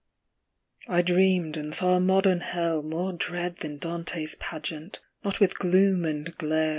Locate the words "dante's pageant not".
3.77-5.39